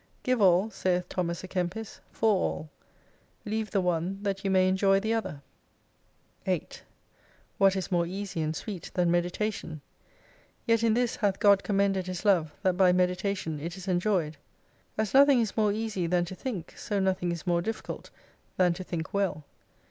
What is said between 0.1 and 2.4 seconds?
Give all (saith Thomas k Kempis) for